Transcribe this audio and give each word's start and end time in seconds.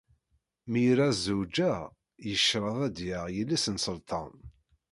Mi 0.71 0.79
ira 0.91 1.05
ad 1.09 1.13
yezweǧ, 1.17 1.55
yecreḍ 2.29 2.77
ad 2.87 2.97
yaɣ 3.07 3.25
yelli-s 3.35 3.65
n 3.69 3.75
sselṭan. 3.79 4.33